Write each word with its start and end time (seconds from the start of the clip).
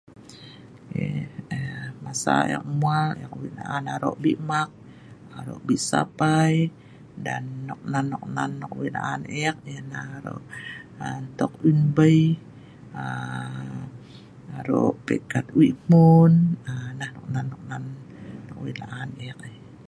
eei 1.03 1.89
masa 2.03 2.35
ek 2.55 2.65
mwal 2.79 3.09
ek 3.23 3.33
weik 3.39 3.55
la'an 3.59 3.85
arok 3.95 4.17
bi 4.23 4.31
mak 4.49 4.69
arok 5.37 5.61
bi 5.67 5.75
sapai 5.89 6.55
ngan 6.67 7.21
dan 7.25 7.45
nok 7.67 7.81
nan 7.93 8.03
nok 8.11 8.25
nan 8.35 8.51
weik 8.79 8.93
la'an 8.97 9.21
ek 9.47 9.57
ialah 9.73 10.07
ntong 11.25 11.55
umbei 11.69 12.21
aa 13.01 13.73
arok 14.59 14.95
peikat 15.05 15.45
weik 15.57 15.77
hmun 15.85 16.33
nah 16.99 17.11
nok 17.15 17.27
nan 17.33 17.45
nok 17.51 17.63
na 17.69 17.75
weik 18.61 18.77
la'an 18.83 19.09
ek 19.29 19.37